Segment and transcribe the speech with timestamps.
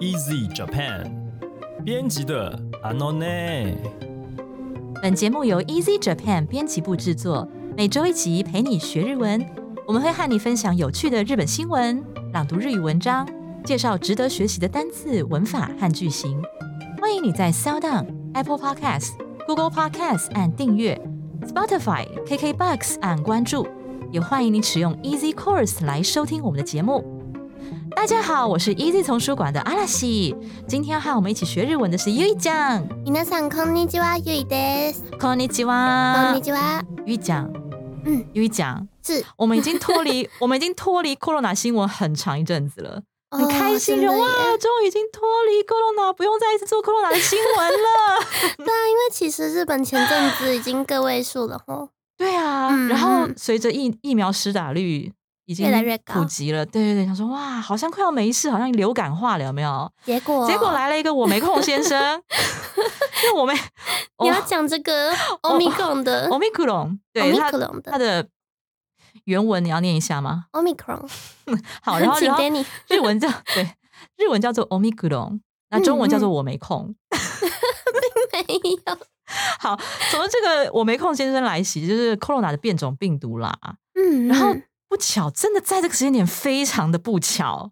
[0.00, 1.10] Easy Japan
[1.82, 3.76] 编辑的 Anone。
[5.00, 9.42] 本节目由 Easy Japan 编辑部制作，每周一集陪你学日文。
[9.86, 12.04] 我们会和你分享有趣的日本新闻、
[12.34, 13.26] 朗读日语文章、
[13.64, 16.42] 介绍值得学习的单字、文法和句型。
[17.00, 19.12] 欢迎你在 Sound、Apple Podcasts、
[19.46, 21.00] Google Podcasts 按订阅
[21.46, 23.66] ，Spotify、KKBox 按关注。
[24.10, 27.15] 也欢迎你使用 Easy Course 来收听我们的节目。
[27.95, 30.35] 大家好，我是 Easy 丛书馆的阿拉西。
[30.67, 32.87] 今天和我们一起学日文的是ゆいちゃん。
[33.03, 35.03] 皆さんこんにちは、ゆいです。
[35.19, 36.83] こんにちこんはに，ちは。
[37.05, 37.53] ゆいちゃん。
[38.05, 43.03] 嗯，ゆいちゃん，是我们已经脱离， 我们已经脱离 Corona 新闻很长一阵子了。
[43.29, 48.19] 很哦开心的哇，真的耶终于已经脱离 Corona，不用再一次做 Corona 的新闻了。
[48.57, 51.89] 对啊，因为其实日本前阵子已经个位数了吼。
[52.17, 55.13] 对啊，嗯然后嗯随着疫疫苗施打率
[55.46, 59.90] 已经越来越普及了，对对对，想说哇，好像快要没事，好像流感化了，有没有？
[60.04, 61.98] 结果结果来了一个我没空先生，
[63.24, 63.54] 因为我没
[64.18, 65.12] 你要讲这个
[65.42, 68.28] 欧米克的 omicron，对它欧米克隆它的的
[69.24, 70.46] 原文你要念一下吗？
[70.52, 71.08] 欧米克隆。
[71.82, 73.62] 好，然后 然后请给你日文叫对
[74.16, 75.40] 日文叫做 omicron，
[75.70, 76.94] 那中文叫做我没空。
[78.46, 78.98] 并没有。
[79.58, 79.76] 好，
[80.10, 83.56] 从这个我没空先生来袭，就是 corona 的变种病毒啦。
[83.94, 84.62] 嗯，然后嗯
[84.96, 87.70] 不巧，真的在这个时间点非常的不巧，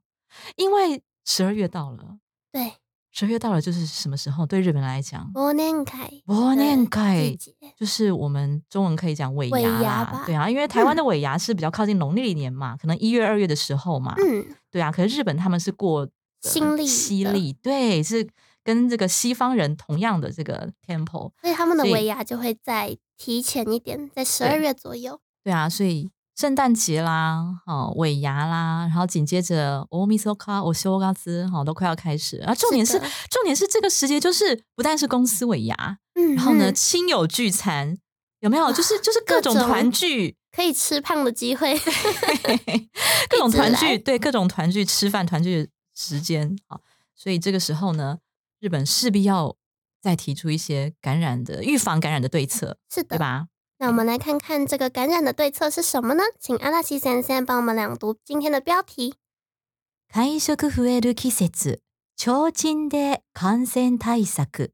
[0.56, 2.18] 因为十二月到了，
[2.52, 2.74] 对，
[3.12, 4.44] 十二月到了就是什么时候？
[4.44, 7.72] 对日本人来讲，我年开，忘年会季节。
[7.78, 9.80] 就是我们中文可以讲尾尾牙啦。
[9.80, 16.10] 牙吧，对啊，因为台湾的尾牙是比较靠近农历年嘛，可能一月、二月的时候嘛，嗯，对啊，可是日本他们是过呃
[16.42, 16.86] 新历的。
[16.86, 18.28] 西历，对，是
[18.62, 25.18] 跟这个西方人同样的这个 tempo，所以他们的尾牙就会再提前一点，在十二月左右。
[25.42, 32.38] 对啊，所以圣诞节啦，哦，尾牙啦，然后紧接着欧米索卡、欧修嘎兹，哈，都快要开始。
[32.38, 37.96] 啊，重点是的重点是这个时节，就是不但是公司尾牙，嗯，然后呢，嗯亲友聚餐，
[38.40, 38.72] 有没有？
[38.72, 41.78] 就是就是各种团聚，可以吃胖的机会。
[43.30, 46.80] 各种团聚，对，各种团聚吃饭团聚的时间啊。
[47.14, 48.18] 所以这个时候呢，
[48.58, 49.56] 日本势必要
[50.02, 53.46] 再提出一些感染的预防感染的对策，是的，对吧？
[53.83, 56.23] 那我们来看看这个感染的对策是什么呢？
[56.39, 59.15] 请阿拉西先生帮我们朗读今天的标题。
[60.11, 61.79] 会食増える季節、
[62.17, 64.69] 提灯で感染対策。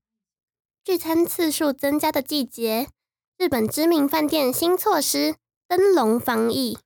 [0.84, 2.88] 聚餐次数增加的季节，
[3.38, 5.36] 日本知名饭店新措施
[5.68, 6.78] 灯笼防疫。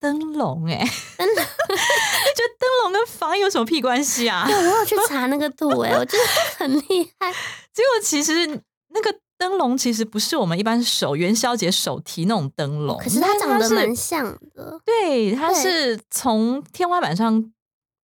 [0.00, 0.84] 灯笼哎、
[1.16, 1.76] 灯笼，你
[2.36, 4.46] 觉得灯笼跟防疫有什么屁关系啊？
[4.46, 6.24] 对我有去查那个图诶，我觉得
[6.56, 7.32] 很厉害。
[7.72, 14.24] 结果其实那个 灯笼其实不是我们一般手元宵节手提那种灯笼，可是它长得是蛮像
[14.54, 17.52] 的，对，它对是从天花板上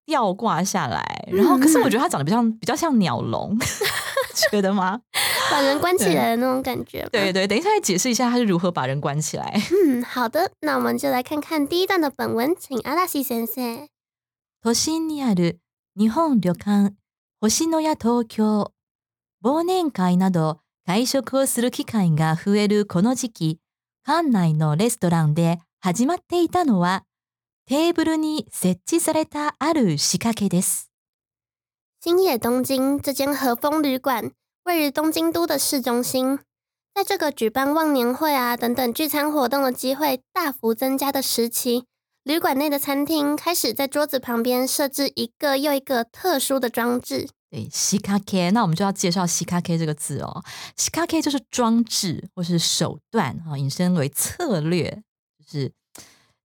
[0.06, 3.58] 吊挂下来，然后嗯可是我觉得它长得比较比较像鸟笼，
[4.50, 5.00] 觉得吗？
[5.50, 7.06] 把人关起来的那种感觉。
[7.10, 9.60] 对，对，等一下来解释一下它是如何把人关起来。
[9.86, 13.88] 嗯，好的，那我们就来看看第一段的本文，请阿拉西先生。
[14.62, 15.58] 都心にある
[15.94, 16.94] 日本旅館
[17.38, 18.72] 星のや東京
[19.42, 20.60] 忘年会など
[20.91, 23.59] 会食をする機会が増えるこの時期
[24.03, 27.03] 館内のレストランで始まっていたのは
[27.67, 30.89] テーブルに設置されたある仕掛けです。
[32.03, 34.31] 星野东京这间和风旅馆
[34.63, 36.39] 位于东京都的市中心，
[36.95, 41.83] 在这个举办忘年会啊等等聚餐活动的机会大幅增加的时期，
[42.23, 47.29] 旅馆内的餐厅开始在桌子旁边设置一个又一个特殊的装置。
[47.51, 50.43] 对，西卡 K，那我们就要介绍西卡 K 这个字哦。
[50.77, 55.01] 西卡 K 就是装置或是手段哈，引申为策略，
[55.43, 55.71] 就是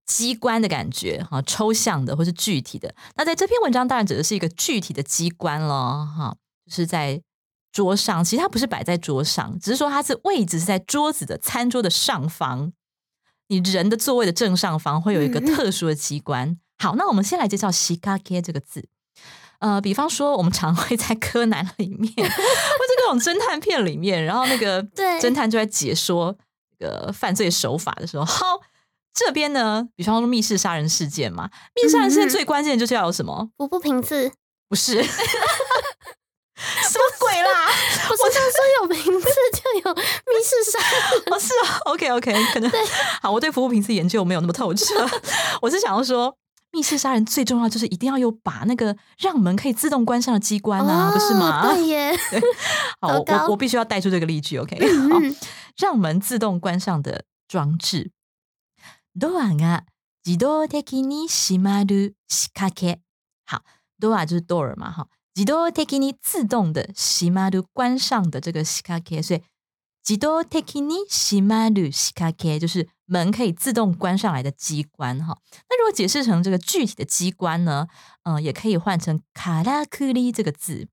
[0.07, 2.95] 机关的感觉哈，抽象的或是具体的。
[3.15, 6.35] 那在这篇文章当然指的是一个具体的机关了哈，
[6.65, 7.21] 就是在
[7.71, 12.73] 桌上，其实它不是摆在桌上，只是说它是位置是在桌子的餐桌的上方，
[13.49, 16.57] 你人的座位的正上方会有一个特殊的机关。
[16.79, 18.89] 好，那我们先来介绍西卡 K 这个字。
[19.59, 25.19] 呃，比方说，我们常会在柯南里面，或者各种侦探片里面，然后那个对。
[25.19, 26.35] 侦探就在解说
[26.79, 28.61] 这个犯罪手法的时候，好，
[29.13, 33.49] 这边呢，比方说密室杀人事件嘛，密室杀人事件最关键就是要有什么？
[33.57, 34.31] 服部平次，
[34.69, 35.03] 不是。
[36.55, 37.67] 什么鬼啦？
[38.09, 40.01] 我是他说有名字就有密
[40.43, 42.71] 室杀人， 哦，是啊，OK OK，可能
[43.21, 44.85] 好，我对服务平次研究没有那么透彻，
[45.61, 46.35] 我是想要说。
[46.74, 51.68] 密室杀人最重要就是一定要有把那个让门可以自动关上的机关啊，不是吗？
[51.68, 52.12] 哦对耶，
[53.00, 54.76] 好，我糟糕我我必须要带出这个例句，OK？
[55.08, 55.34] 好，嗯
[55.76, 58.12] 让门自动关上的装置。
[59.18, 59.82] ドアが
[60.22, 63.00] 自動的に閉まる仕掛け。
[63.44, 63.62] 好，
[63.98, 69.42] ドア就是 door 嘛，哈， 自動的に自动的閉まる关上的这个仕掛け，所以
[70.04, 75.38] 自動的に閉まる仕掛け就是门可以自动关上来的机关哈。
[75.68, 77.86] 那如果解释成这个具体的机关呢，
[78.22, 80.88] 嗯、也可以换成卡拉库里这个字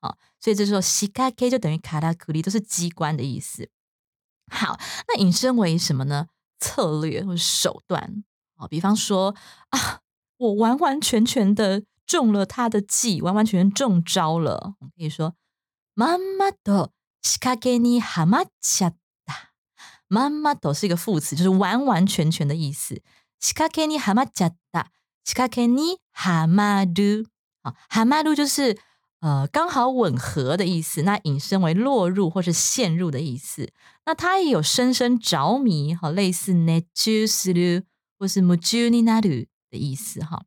[0.00, 0.16] 啊。
[0.38, 3.70] 所以这时候仕掛け就等于卡拉库里，都是机关的意思。
[4.52, 4.78] 好，
[5.08, 6.26] 那引申为什么呢？
[6.58, 8.22] 策略或者手段
[8.56, 9.34] 啊，比方说
[9.70, 10.00] 啊，
[10.36, 14.74] 我完完全全的中了他的计，完完全全中招了。
[14.80, 15.34] 我可以说，
[15.94, 16.90] まんまと
[17.24, 18.96] 仕掛けにはまっちゃっ
[19.26, 19.52] た。
[20.08, 23.00] まんまと是一个副词，就是完完全全的意思。
[23.38, 24.90] 仕掛けにはまっちゃった。
[25.24, 27.26] 仕掛けにはまる。
[27.62, 28.78] 啊，はまる就是
[29.20, 33.70] 呃刚好吻合的意思，那引申为落入或是陷入的意思。
[34.06, 37.84] 那它也有深深着迷，哈，类似熱中する
[38.18, 40.44] 或是夢中になる的意思，哈。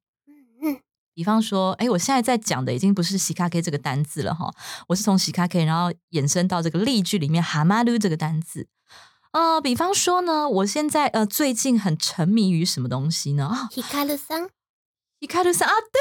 [1.17, 4.51] 嗯比方说，哎，我现在在讲的已经不是“喜卡 K” 这个单字了哈，
[4.87, 8.67] 我是从“喜卡 K” 然后衍生到这个例句里面“哈马鲁”这个单字。
[9.31, 13.45] 呃，比方说呢，我现在呃最近很沉迷于什么东西呢？
[13.45, 14.49] 啊，ヒカルさん，
[15.19, 15.99] 伊卡鲁斯啊，对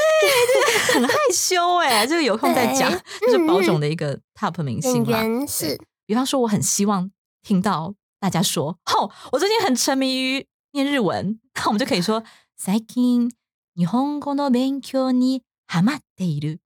[0.65, 5.11] 对，很害羞哎，这个有空再讲，对就是宝嗯冢的一个 top 明演星嘛。
[5.11, 7.11] 员是比方说，我很希望
[7.43, 13.31] 听到大家说：“哦，我最近很沉迷于念日文。”那我们就可以说：“最近
[13.77, 16.61] ”日本語の勉強にハマっている。”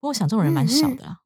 [0.00, 1.18] 不过我想这种人蛮少的啦，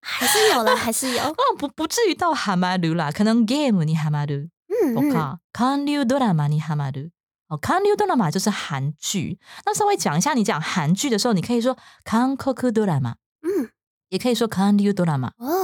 [0.00, 1.22] 还是有了， 还是有。
[1.22, 7.10] 哦，不不至于到ハマる啦，可能 game にハマる嗯嗯，とか、韓流ドラマにハマる。
[7.48, 9.38] 哦，韓流ドラマ就是韩剧。
[9.64, 13.70] 那稍微讲一下，你讲韩剧的时候，你可以说韓国ドラマ，嗯，
[14.08, 15.30] 也可以说韓流ドラマ。
[15.38, 15.59] 哦，那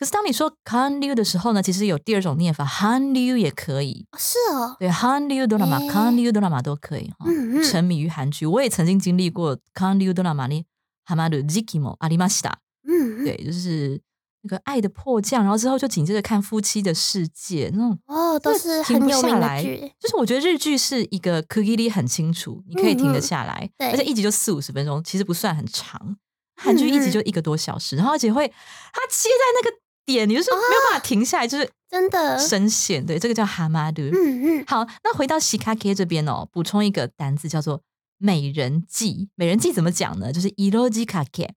[0.00, 4.06] 可是当你说韓流的时候呢，其实有第二种念法，韓流也可以。
[4.18, 7.26] 是哦，对，韓流ドラマ、诶韓流ドラマ都可以哈。
[7.26, 10.64] 嗯嗯沉迷于韩剧，我也曾经经历过韓流ドラマに
[11.06, 12.54] ハマる時期もありました。
[12.86, 14.00] 嗯嗯，对，就是
[14.42, 17.98] 那个《爱的迫降》，然后之后就紧接着看《夫妻的世界》那种。
[18.06, 19.92] 哦，都是停不很有名的下来剧。
[19.98, 26.16] 就是我觉得日剧是一个 c o o k i 很清楚，你可以停得下来，嗯对而且一集就四五十分钟，其实不算很长。
[26.58, 33.04] 韩剧一集嗯就一个多小时，然后而且会它切在那个 点，你就是没有办法停下来，就是真的深陷。
[33.04, 34.02] 对，这个叫哈马鲁。
[34.12, 37.82] 嗯嗯，好，那回到西卡 K 这边哦，补充一个单字叫做
[38.18, 39.28] 美人计。
[39.34, 40.32] 美人计怎么讲呢？
[40.32, 41.54] 就是 eroji k a k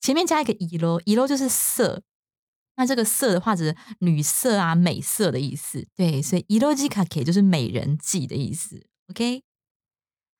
[0.00, 2.02] 前面加一个 ero，ero 就是色。
[2.76, 5.86] 那这个色的话，指女色啊、美色的意思。
[5.94, 8.86] 对，所以 eroji k a k 就是美人计的意思。
[9.10, 9.42] OK，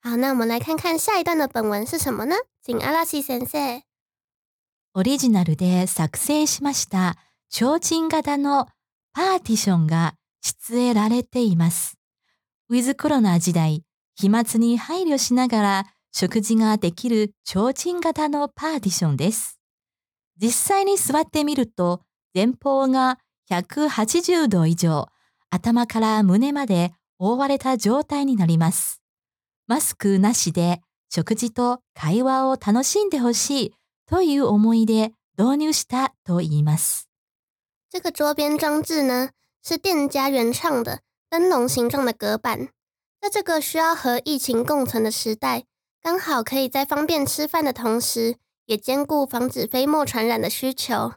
[0.01, 2.37] 好，那我们来看看下一段的本文是什么呢？
[2.65, 3.83] 请阿拉西先生。
[4.95, 7.17] オリジナルで作成しました
[7.50, 8.68] 提灯型の
[9.14, 11.98] パーティションが出えられています。
[12.70, 13.84] ウィズコロナ時代、
[14.16, 19.60] 飛沫に配慮しながら食事ができる提灯型のパーティションです。
[20.42, 22.02] 実際に座ってみると、
[22.34, 25.08] 前方が180度以上、
[25.50, 29.02] 頭から胸まで覆われた状態になります。
[29.68, 33.74] マスクなしで食事と会話を楽しんでほしい
[34.08, 37.07] という思いで導入したと言います。
[37.98, 39.32] 这个桌边装置呢，
[39.64, 41.00] 是店家原创的
[41.32, 42.68] 灯笼形状的隔板，
[43.20, 45.64] 在这个需要和疫情共存的时代，
[46.04, 48.36] 刚好可以在方便吃饭的同时，
[48.68, 51.14] 也兼顾防止飞沫传染的需求。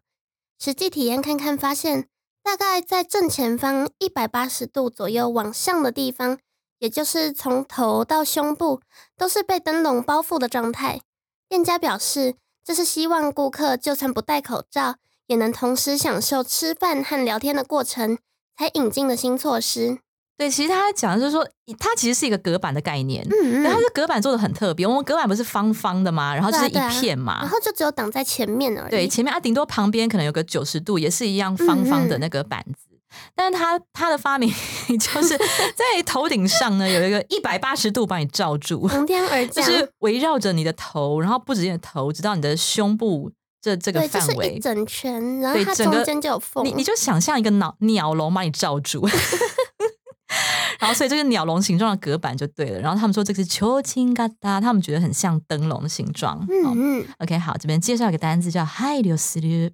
[0.58, 2.08] 实际体验看看，发现
[2.42, 6.38] 大概在正前方一百八十度左右往上的地方，
[6.78, 8.80] 也就是从头到胸部，
[9.18, 11.02] 都是被灯笼包覆的状态。
[11.46, 14.96] 店家表示，这是希望顾客就算不戴口罩，
[15.30, 18.18] 也能同时享受吃饭和聊天的过程，
[18.58, 19.99] 才引进的新措施。
[20.37, 21.46] 对，其实他讲的就是说，
[21.78, 23.25] 它其实是一个隔板的概念。
[23.30, 24.84] 嗯对，它的隔板做的很特别。
[24.84, 26.34] 我们隔板不是方方的吗？
[26.34, 27.38] 然后就是一对啊啊片嘛。
[27.42, 28.90] 然后就只有挡在前面而已。
[28.90, 32.88] 对，前面啊，顶多旁边可能有个九十度，也是一样方方的嗯嗯那个板子。
[33.37, 34.52] 但是他他的发明
[34.88, 44.58] 就是在头顶上呢有一个一百八十度把你罩住，从天而就，是围绕着你的头，然后不止你的头，直到你的胸部这这个对，就是范围一。
[44.58, 46.64] 整圈，然后它中间就有缝。
[46.64, 49.06] 你你就想象一个鸟鸟笼把你罩住，
[50.78, 52.80] 然后所以这个鸟笼形状的隔板就对了。
[52.80, 56.38] 然后他们说这个是秋青嘎达，他们觉得很像灯笼的形状。
[56.38, 59.72] 哦嗯嗯 OK，好，这边介绍一个单词叫配慮する。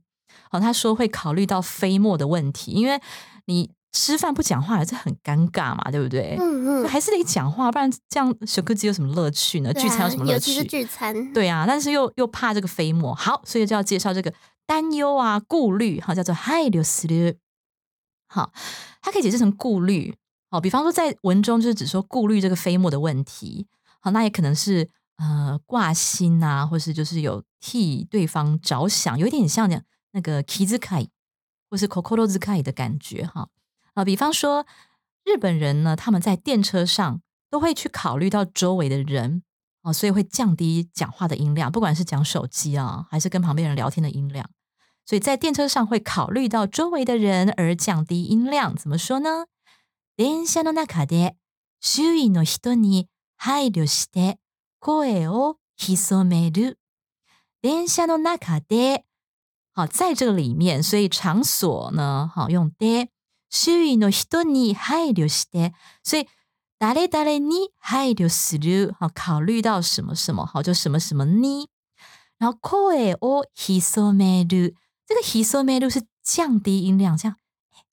[0.51, 3.01] 哦，他说会考虑到飞沫的问题，因为
[3.47, 6.37] 你吃饭不讲话，还是很尴尬嘛，对不对？
[6.39, 9.73] 嗯嗯，还是得讲话，不然这样小哥鸡有什么乐趣呢？
[9.73, 10.69] 对聚餐有啊什么乐尤其是趣？
[10.69, 14.31] 聚餐，对啊，但是又又怕这个飞沫，好，所以就要介绍这个
[14.67, 17.37] 担忧啊、顾虑，好，叫做配慮する。
[18.29, 18.53] 好，
[19.01, 20.15] 它可以解释成顾虑。
[20.51, 23.67] 好，比方说在文中就是只说顾虑这个飞沫的问题。
[24.01, 29.81] 好，那也可能是呃挂心啊，或是就是有替对方着想，有点像那
[30.13, 31.09] 那个 kizukai
[31.71, 33.49] 或是 kokorozukai 的感觉哈。
[33.96, 34.66] 啊，比方说
[35.24, 39.44] 日本人呢，他们在电车上都会去考虑到周围的人
[39.84, 44.50] 哦，所以会降低讲话的音量，不管是讲手机啊，还是跟旁边人聊天的音量。
[45.06, 48.76] 所以在电车上会考虑到周围的人而降低音量。
[48.76, 49.48] 怎么说呢？
[50.16, 51.36] 電車の中で
[51.82, 54.38] 周囲の人に配慮して
[54.80, 56.78] 声を潜める。
[57.64, 59.04] 電車の中で，
[59.74, 63.10] 好，在这个里面，所以场所呢，好用で。
[63.50, 65.74] 周囲の人に配慮して，
[66.04, 66.28] 所以
[66.80, 71.70] 誰々に配慮する，好，考虑到什么什么，好，就什么什么に。
[72.40, 77.38] 然后声を潜める，这个潜める是降低音量，这样。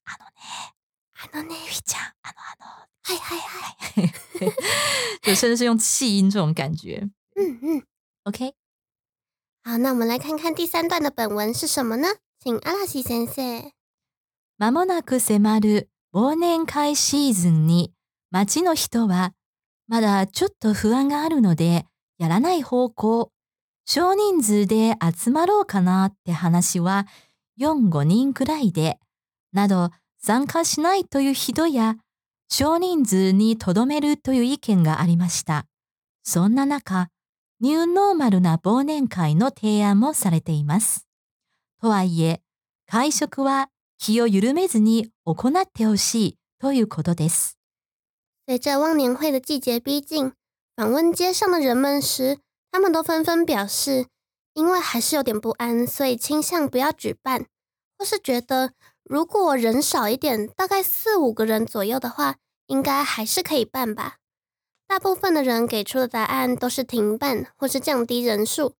[0.05, 0.73] あのね、
[1.13, 4.13] あのね、ゆいちゃん、あのあの、嗨嗨嗨，
[5.21, 7.09] 就甚至是用气音这种感觉。
[7.35, 7.83] 嗯嗯，
[8.23, 8.55] OK，
[9.63, 12.07] 好，那我们来看看第三段的本文是什么呢？
[12.39, 13.71] 请阿拉西先生。
[14.58, 17.92] まもなく迫る忘年会シーズンに
[18.30, 19.32] 街の人は
[19.88, 21.86] まだちょっと不安があるので
[22.18, 23.30] やらない方向。
[23.86, 27.06] 少人数で集まろうかなって話は
[27.60, 28.98] 4、5人くらいで、
[29.52, 31.96] など参加しないという人や
[32.48, 35.66] 少人数にとどめるという意見がありました。
[36.22, 37.08] そんな中、
[37.60, 41.06] ニューノーマルな忘年会の提案もされています。
[41.82, 42.40] とはいえ、
[42.86, 43.68] 会食は
[44.03, 47.57] 気を緩めずに行ってほしいということです。
[48.47, 50.33] 随着忘年会的季节逼近，
[50.75, 52.39] 访问街上的人们时，
[52.71, 54.07] 他们都纷纷表示，
[54.53, 57.45] 因为还是有点不安，所以倾向不要举办，
[57.97, 64.17] 或是觉得如果人少一点，大概四五个人左右的话，应该还是可以办吧。
[64.87, 68.73] 大部分的人给出的答案都是停办或是降低人数，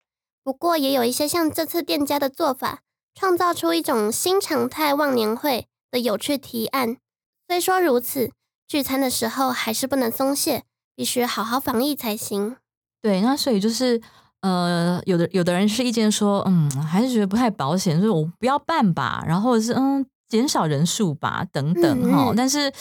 [0.44, 2.82] 不过也有一些像这次店家的做法，
[3.14, 6.97] 创造出一种新常态忘年会的有趣提案。
[7.49, 8.30] 虽说如此，
[8.66, 10.64] 聚餐的时候还是不能松懈，
[10.97, 12.56] 必须好好防疫才行。
[13.00, 14.00] 对，那所以就是
[14.40, 22.73] 呃，有的有的人是意见说，嗯，还是觉得不太保险，就是我不要办吧，然后是嗯，减少人数吧，等等哈、但是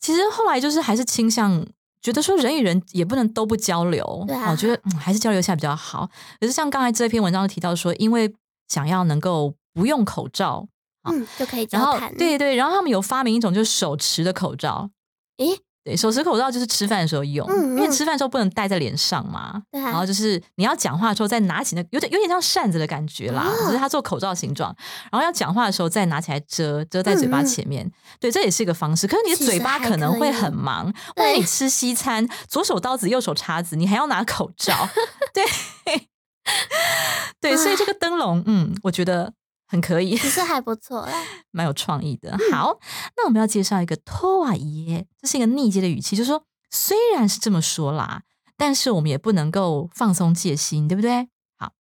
[0.00, 1.66] 其实后来就是还是倾向
[2.00, 4.04] 觉得说人与人也不能都不交流，
[4.48, 6.08] 我觉得、嗯、还是交流一下比较好。
[6.40, 8.32] 可是像刚才这篇文章提到说，因为
[8.72, 10.66] 想要能够不用口罩，
[11.10, 12.16] 嗯，就可以然后交谈。
[12.16, 14.88] 对对，然后他们有发明一种就是手持的口罩。
[15.36, 19.62] 诶，对，手持口罩就是吃饭的时候用，嗯嗯因为吃饭的时候不能戴在脸上嘛。
[19.70, 24.74] 对啊然后就是你要讲话的时候再拿起那有点有点像扇子的感觉啦，哦只是它做口罩形状。
[25.10, 27.90] 然后要讲话的时候再拿起来遮遮在嘴巴前面。
[28.18, 29.06] 对，这也是一个方式。
[29.06, 30.86] 可是你的嘴巴可能会很忙，
[31.16, 34.88] 或者对你吃西餐，左手刀子右手叉子，你还要拿口罩。
[35.34, 35.44] 对，
[37.40, 39.34] 对，所以这个灯笼，嗯，我觉得
[39.66, 40.16] 很可以。
[40.18, 41.12] 其实还不错啦。
[41.50, 42.36] 蛮有创意的。
[42.52, 42.78] 好，
[43.16, 48.22] 那我们要介绍一个托瓦耶，这是一个逆接的语气，就是说虽然是这么说啦，
[48.56, 51.28] 但是我们也不能够放松戒心，对不对？
[51.56, 51.72] 好，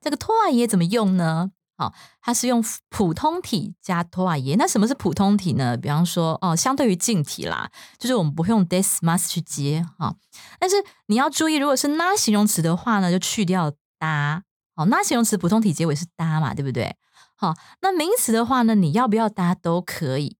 [0.00, 1.52] 这个托瓦耶怎么用呢？
[1.76, 1.92] 好，
[2.22, 4.56] 它是用普通体加托瓦耶。
[4.58, 5.76] 那什么是普通体呢？
[5.76, 10.16] 比方说，哦，相对于近体啦，就是我们不会用 this must 去接哈。
[10.58, 14.42] 但是你要注意，如果是那形容词的话呢，就去掉哒。
[14.74, 16.96] 好，那形容词普通体结尾是哒嘛，对不对？
[17.34, 20.36] 好，那名词的话呢，你要不要搭都可以。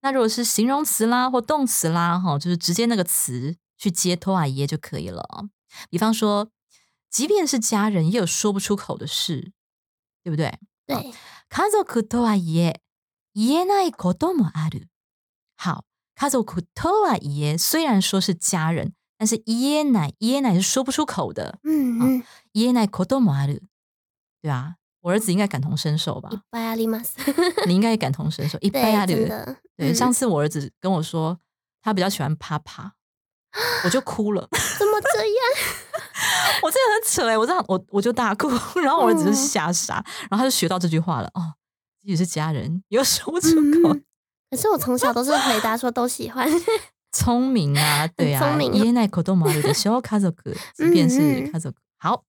[0.00, 5.44] 那如果是形容词啦或动词啦，哈，就是直接那个词去接托瓦耶就可以了。
[5.90, 6.50] 比方说，
[7.10, 9.52] 即便是家人，也有说不出口的事，
[10.22, 10.58] 对不对？
[10.87, 11.13] 对，
[11.49, 12.81] 家族とはいえ
[13.33, 14.89] 言えないこともある。
[15.57, 15.83] 好，
[16.15, 22.23] 家族とはいえ虽然说是家人，但是言えない言えない是说不出口的，嗯嗯，
[22.53, 23.61] 言えないこともある，
[24.41, 26.39] 对啊，我儿子应该感同身受吧一？
[26.51, 27.15] 般あります。
[27.65, 29.57] 你应该也感同身受，一 对般啊，真的。
[29.77, 31.39] 对，嗯上次我儿子跟我说，
[31.81, 32.95] 他比较喜欢啪啪，
[33.83, 34.47] 我就哭了。
[34.51, 35.37] 怎么这样？
[36.63, 38.49] 我真的很扯哎、我这样我我就大哭，
[38.81, 39.95] 然后我儿子就嗯吓傻，
[40.29, 41.53] 然后他就学到这句话了哦，
[42.01, 43.93] 即使是家人，也有说不出口。
[43.93, 44.03] 嗯
[44.51, 46.47] 可是我从小都是回答说都喜欢。
[47.11, 50.31] 聪明啊，对啊，聪明啊言えないこともあるでしょ家族，
[50.75, 51.73] 即便是嗯嗯家族。
[51.97, 52.23] 好，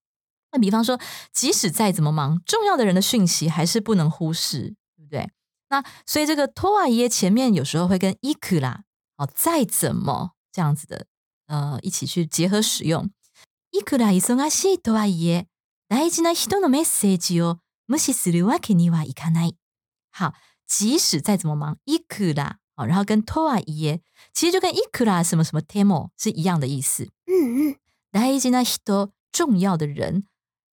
[0.51, 0.99] 那比方说，
[1.35, 5.31] 即使再怎么忙，重要的人的讯息还是不能忽视，对不对？
[5.69, 8.85] 那所以这个托瓦耶前面有时候会跟いくら
[9.19, 11.05] 哦，再怎么这样子的
[11.49, 13.11] 呃一起去结合使用。
[13.73, 15.47] いくら忙しいとはいえ、
[15.89, 19.57] 大事な人のメッセージを無視するわけにはいかない。
[20.13, 20.33] 好，
[20.67, 24.01] 即使再怎么忙，いくら好，然后跟とはいえ，
[24.33, 27.11] 其实就跟いくら什么什么 temo 是一样的意思。
[27.27, 27.77] 嗯嗯，
[28.13, 30.25] 大事な人重要的人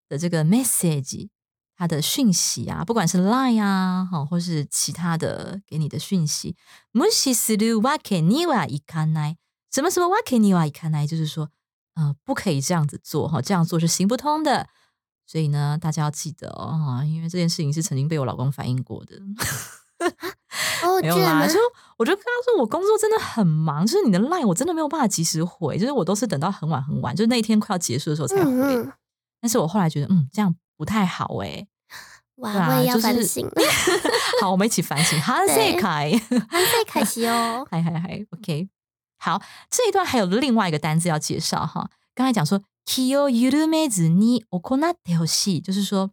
[0.07, 1.29] 的这个 message，
[1.75, 6.55] 他的讯息啊，不管是 line 啊，哈，或是其他的给你的讯息，
[6.93, 9.37] 無視するわけにはいかない。
[9.75, 11.49] 什么什么わけにはいかない，就是说，
[11.95, 14.67] 呃，不可以这样子做哈，这样做是行不通的。
[15.25, 19.15] 所以呢，大家要记得哦，因为这件事情是曾经被我老公反映过的。
[20.83, 21.53] 哦，没有啦，就
[21.97, 28.51] 我就跟他说，我工作真的很忙，就是你的 line 我真的没有办法及时回，就是我都是等到很晚很晚，就是那一天快要结束的时候才回。
[28.51, 28.91] 嗯，
[29.39, 31.65] 但是我后来觉得，嗯，这样不太好哎、
[32.37, 33.49] 哇，对啊我也要就是反省，
[34.41, 36.11] 好，我们一起反省，哈塞凯，
[36.49, 37.65] 太可惜哦。
[37.69, 38.67] 嗨嗨嗨，OK。
[39.26, 41.90] 好，这一段还有另外一个单字要介绍哈。
[42.14, 46.12] 刚才讲说 “kiyo yurumezu ni okonatte hoshi”，就是说，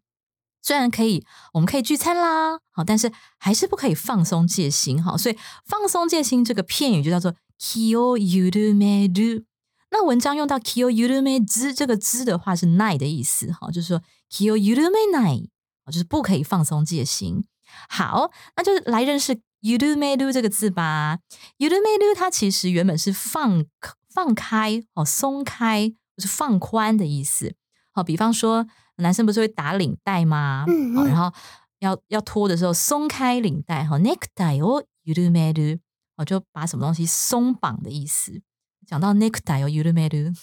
[0.64, 5.16] 虽然可以，我们可以聚餐啦，好，但是还是不可以放松戒心哈。
[5.16, 9.44] 所以放松戒心这个片语就叫做 “kiyo yurumeru”。
[9.92, 14.02] 那文章用到 “kiyo yurumezu” 这个“之”的话是“奈”的意思哈，就是说
[14.32, 15.50] “kiyo yurumenai”，
[15.86, 17.46] 就是不可以放松戒心。
[17.88, 21.20] 好，那就是来认识 “yurumeru” 这个字吧。
[21.58, 23.66] “yurumeru” 它其实原本是放
[24.10, 27.56] 放开哦，松开，就是放宽的意思。
[27.92, 28.68] 好，比方说
[28.98, 30.66] 男生不是会打领带吗？
[30.68, 31.34] 好，嗯嗯然后
[31.80, 35.80] 要要脱的时候松开领带，哈，necktie 哦，yurumeru，
[36.18, 38.42] 哦，就把什么东西松绑的意思。
[38.86, 40.36] 讲到 necktie 哦，yurumeru，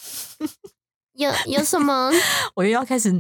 [1.15, 2.11] 有有什么？
[2.57, 3.13] 我又要开始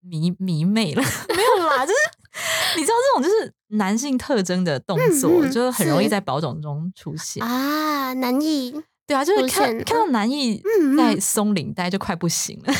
[0.00, 1.02] 迷迷妹了。
[1.28, 1.98] 没有啦，就是
[2.76, 7.42] 你知道这种就是男性特征的动作，嗯嗯就是很容易是在保种中出现。
[7.42, 12.74] 啊，难以对啊，就是出现看看到男艺嗯嗯在松领带就快不行了。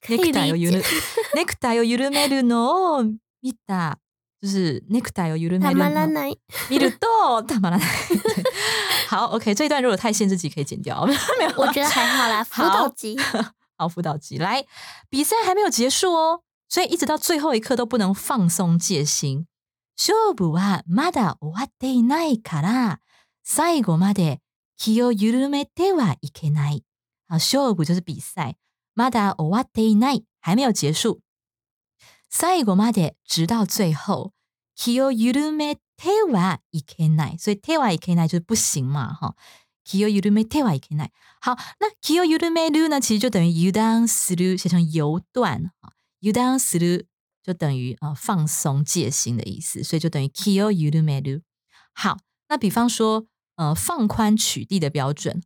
[0.00, 0.82] 可以 necktie を理解ゆる
[1.34, 3.04] necktie を緩めるのを
[3.40, 3.96] 見た，
[4.40, 6.38] 就是 necktie を緩めたるのまらない。
[6.68, 7.88] 見るとたまらない。
[7.88, 8.44] 对
[9.08, 13.16] 好，OK，这一段如果太限制级可以剪掉，没 有我觉得还好啦，辅导级。
[13.76, 14.66] 好，辅导级来，
[15.10, 19.46] 比赛还没有结束哦，所以一直到最后一刻都不能放松戒心。
[19.96, 23.00] 勝負はまだ終わっていないから、
[23.44, 24.40] 最後まで
[24.76, 26.84] 気を緩めてはいけない。
[27.28, 28.56] 好，勝負就是比赛，
[28.94, 31.20] まだ終わっていない还没有结束。
[32.30, 34.32] 最後まで直到最后，
[34.74, 37.38] 気を緩めてはいけない。
[37.38, 39.34] 所以てはいけない就是不行嘛，哈。
[39.86, 41.10] 気を緩めてはいけない。
[41.40, 47.04] 好，那 kiyo yurumeru 呢，其实就等于 yudan suru 写成游断啊，yudan suru
[47.42, 51.42] 就等于呃放松戒心的意思，所以就等于 kiyo yurumeru。
[51.92, 53.26] 好，那比方说
[53.56, 55.42] 呃放宽取缔的标准，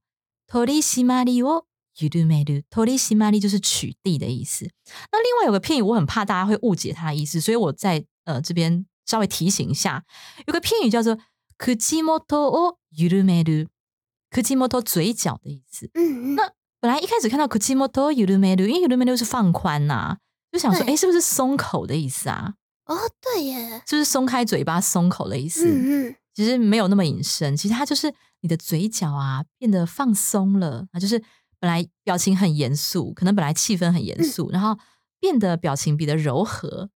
[0.46, 4.70] tori shimari o yurumeru，tori shimari 就是取缔的意思。
[5.10, 10.04] 那另外有个片语，我很怕大家会误解它的意思，所以我在呃这边稍微提醒一下，
[10.46, 11.18] 有个片语叫做
[11.58, 13.68] kuchimoto o yurumeru。
[14.31, 15.89] Kuchimoto 嘴角的意思。
[15.93, 20.17] 嗯嗯，那本来一开始看到 kuchimoto yurumeru，因为 yurumeru 是放宽呐、
[20.51, 22.55] 就想说，对哎，是不是松口的意思啊？
[22.85, 23.81] 哦，对耶。
[23.85, 25.65] 是不是松开嘴巴、松口的意思？
[25.67, 31.21] 嗯嗯，其实没有那么隐身，其实它就是你的嘴角啊变得放松了啊，就是
[31.59, 34.77] 本来表情很严肃，可能本来气氛很严肃，然后
[35.19, 36.89] 变得表情比较柔和，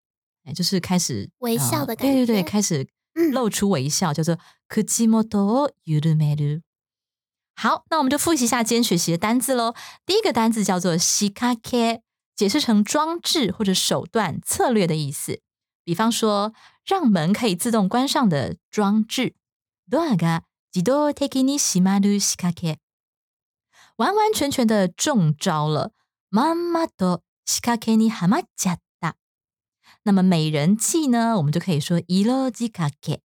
[0.45, 6.61] 哎，就是开始微笑呃的感觉对对对，觉开始嗯露出微笑，叫做 kuchimoto yurumeru。
[7.54, 9.74] 好，那我们就复习一下今天学习的单字喽。
[10.06, 12.00] 第一个单字叫做 shikake，
[12.34, 15.42] 解释成装置或者手段、策略的意思。
[15.84, 16.54] 比方说，
[16.86, 19.34] 让门可以自动关上的装置，
[19.90, 22.78] ドアが自動的に閉まる仕掛け，
[23.96, 25.92] 完完全全的中招了。
[26.30, 29.16] まんまと仕掛けにはまっちゃった。
[30.04, 33.20] 那么美人计呢，我们就可以说色仕掛け。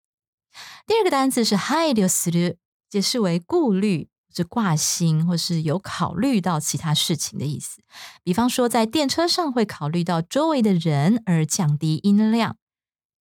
[0.88, 2.58] 第二个单词是配慮する，
[2.90, 4.09] 解释为顾虑。
[4.34, 7.82] 是挂心，或是有考虑到其他事情的意思。
[8.24, 12.58] 比方说，在电车上会考虑到周围的人而降低音量。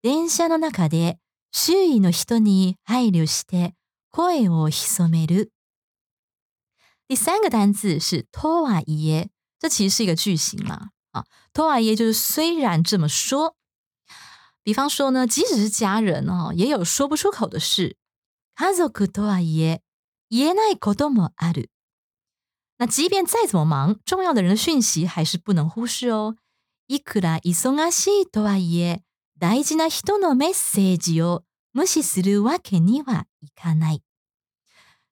[0.02, 1.18] 電車の中で
[1.52, 3.74] 周囲の人に配慮して
[4.10, 5.50] 声を潜める。
[7.06, 9.28] 第三个单字是とはいえ，
[9.60, 10.88] 这其实是一个句型嘛。
[11.12, 13.54] 啊，とはいえ就是虽然这么说。
[14.62, 17.96] 比方说呢，即使是家人哦，也有说不出口的事。
[18.56, 19.80] 家族とはいえ
[20.30, 21.70] 言えないこともある。
[22.78, 26.36] 那即便再怎么忙，重要的人的讯息还是不能忽视哦。
[26.88, 29.02] いくら忙しいとはいえ、
[29.38, 34.02] 大事な人のメッセージを無視するわけにはいかない。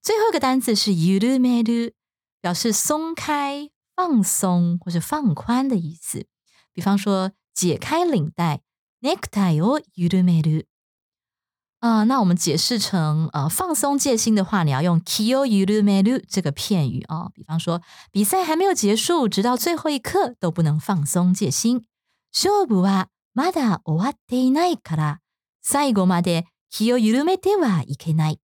[0.03, 1.95] 最后一个单词是緩める，
[2.43, 6.27] 表示松开、放松或是放宽的意思。
[6.75, 8.61] 比方说，解开领带，
[9.01, 10.67] ネクタイを緩める。
[11.87, 21.85] 啊、那我们解释成呃放松戒心的话，你要用 kiyo yurumeru 这个片语啊、比方说，比赛还没有结束，直到最后一刻都不能放松戒心。
[22.33, 25.21] 勝負はまだ終わっていないから、
[25.61, 28.39] 最後まで気を緩めてはいけない。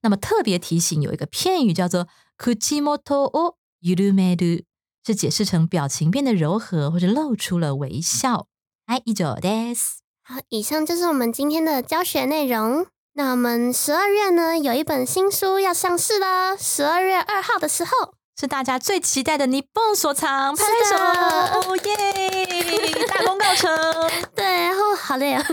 [0.00, 4.64] 那么特别提醒有一个片语叫做口元を緩める，
[5.04, 8.46] 是解释成表情变得柔和或者露出了微笑。
[8.86, 10.01] はい、以上です。
[10.25, 12.87] 好，以上就是我们今天的教学内容。
[13.15, 20.95] 那我们十二月呢有一本新书要上市了，十二月二号的时候，是大家最期待的你蹦所藏，拍手，
[21.59, 23.05] 哦耶！
[23.05, 23.69] 大功告成。
[24.33, 25.45] 对，然后好累 啊。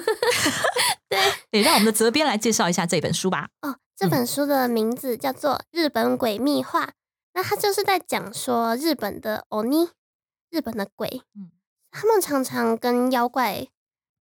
[1.50, 3.48] 对，让我们的责编来介绍一下这本书吧。
[3.62, 6.86] 哦，这本书的名字叫做《日本鬼秘话》，
[7.34, 9.90] 那它就是在讲说日本的欧尼，
[10.48, 11.50] 日本的鬼，嗯
[11.90, 13.66] 他们常常跟妖怪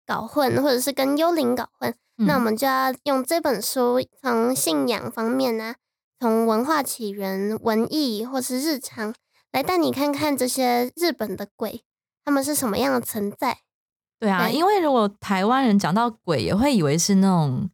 [0.10, 1.94] 搞混，或者是跟幽灵搞混。
[2.26, 5.76] 那我嗯们就要用这本书从信仰方面呢、
[6.20, 9.14] 从文化起源、文艺或是日常，
[9.52, 11.84] 来带你看看这些日本的鬼，
[12.26, 13.60] 他们是什么样的存在。
[14.20, 17.70] 对啊，对因为如果台湾人讲到鬼，也会以为是那种哦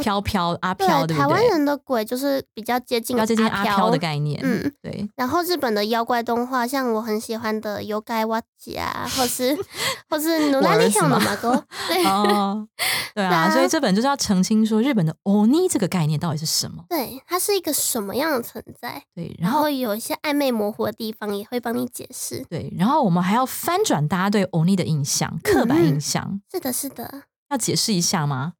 [0.00, 1.42] 飘飘、阿飘，对不台湾？
[1.48, 4.40] 人的鬼就是比较接近比较接近阿飘的概概念。
[4.42, 5.08] 嗯，对。
[5.16, 9.56] 然后日本的妖怪动画，像我很喜欢的《游盖瓦吉》啊，或是
[10.08, 12.66] 或是努拉利熊的马哥， 对、哦，
[13.14, 16.84] 对啊，啊所以这本就是要澄清说，日本的欧尼这个概念到底是什么？
[16.88, 19.02] 对，它是一个什么样的存在？
[19.14, 22.42] 对，然后然后有一些暧昧模糊的地方，也会帮你解释。
[22.48, 27.24] 对，然后我们还要翻转大家对欧尼的印象、刻板印象，是的，是的。
[27.50, 28.52] 要解释一下吗？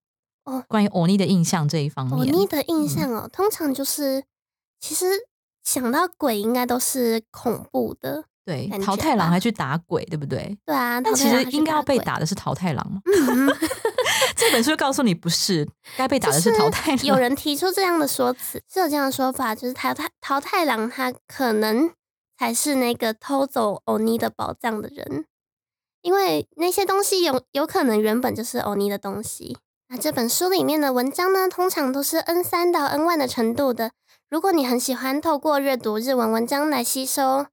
[0.44, 4.24] 哦，关于欧尼的印象这一方面，欧尼的印象哦，通常就是
[4.80, 5.06] 其实
[5.62, 8.24] 想到鬼，应该都是恐怖的。
[8.42, 10.58] 对桃太郎还去打鬼，对不对？
[10.64, 11.98] 对啊，但其实应该要被。
[11.98, 13.00] 打的是桃太郎嘛。
[13.04, 13.46] 嗯，
[14.34, 17.04] 这本书告诉你不是，该被打的是桃太郎。
[17.04, 21.92] 有人提出这样的说辞，是有这样的说法，就是桃太桃太郎他可能
[22.36, 25.26] 才是那个偷走欧尼的宝藏的人，
[26.00, 29.58] 因为那些东西有有可能原本就是欧尼的东西。
[29.92, 33.90] 那这本书里面的文章呢，通常都是 N 三到 N 1的程度的。
[34.30, 37.46] 如果你很喜欢透过阅读日文文章来吸收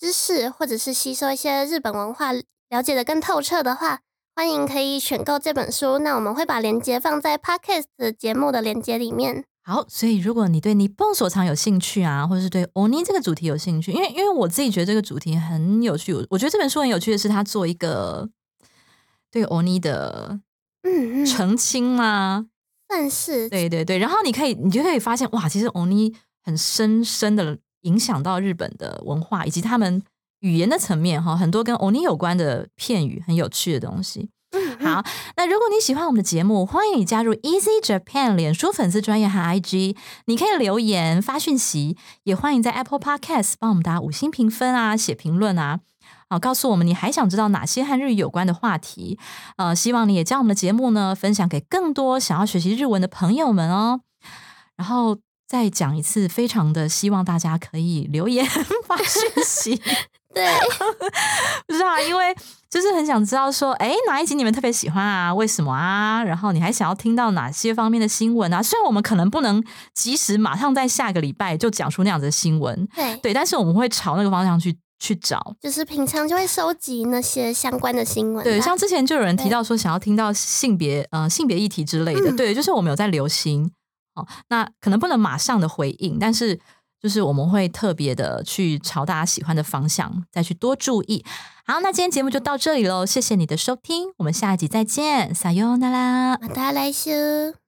[0.00, 4.00] 知识，或者是吸收一些日本文化，了解的更透彻的话，
[4.34, 5.98] 欢迎可以选购这本书。
[5.98, 9.44] 那我们会把链接放在 Podcast 的节目的链接里面。
[9.62, 18.30] 好，所以如果你对你蹦所藏有兴趣啊，或者是对欧尼这个主题有兴趣，因为因为我自己觉得这个主题很有趣，我我觉得这本书很有趣的是，它做一个
[19.30, 20.40] 对欧尼的
[20.82, 22.46] 嗯嗯，澄清嘛，
[22.88, 23.48] 算是。
[23.48, 30.02] 对对对，然后你可以你就可以发现哇，其实欧尼很深深的影响到日本的文化以及他们
[30.40, 34.30] 语言的层面哈，很多跟欧尼有关的片语，很有趣的东西。
[34.80, 35.02] 好，
[35.36, 45.80] 那如果你喜欢我们的节目，欢迎你加入 Easy Japan 脸书粉丝专业和 IG，你可以留言发讯息，也欢迎在 Apple Podcast 帮我们打五星评分啊，写评论啊。
[46.32, 49.18] 好，告诉我们你还想知道哪些和日语有关的话题？
[49.58, 54.00] 呃，希望你也将我们的节目呢分享给更多想要学习日文的朋友们哦。
[54.74, 58.46] 然后再讲一次，非常的希望大家可以留言
[58.88, 59.78] 发讯息。
[60.34, 60.48] 对，
[61.68, 62.34] 不是啊，因为
[62.70, 65.34] 就是很想知道说，哎，哪一集你们特别喜欢啊？
[65.34, 66.24] 为什么啊？
[66.24, 68.62] 然后你还想要听到哪些方面的新闻啊？
[68.62, 75.56] 虽然我们可能不能及时马上在下个礼拜就讲出那样子的新闻，对，对，但是我们会朝那个方向去去找。
[75.60, 78.44] 就是平常就会收集那些相关的新闻。
[78.44, 83.68] 对，像之前就有人提到说想要听到性别呃性别议题之类的，嗯对，就是我们有在留心
[84.14, 86.60] 哦，那可能不能马上的回应，但是
[87.02, 91.24] 就是我们会特别的去朝大家喜欢的方向再去多注意。
[91.66, 96.36] 好，那今天节目就到这里喽，谢谢你的收听，我们下一集再见，撒由那拉。
[96.36, 97.61] また来週。